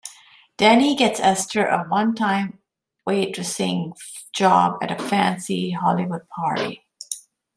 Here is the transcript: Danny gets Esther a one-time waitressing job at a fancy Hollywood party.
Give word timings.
Danny 0.57 0.95
gets 0.95 1.19
Esther 1.19 1.67
a 1.67 1.83
one-time 1.83 2.57
waitressing 3.07 3.95
job 4.33 4.79
at 4.81 4.89
a 4.89 4.97
fancy 4.97 5.69
Hollywood 5.73 6.27
party. 6.29 6.83